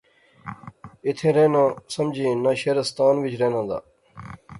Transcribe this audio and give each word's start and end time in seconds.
ایتھیں 1.05 1.33
رہنا 1.35 1.63
سمجھی 1.95 2.23
ہنا 2.31 2.51
شعرستان 2.61 3.15
وچ 3.23 3.33
رہنا 3.41 3.61
دا 3.69 3.77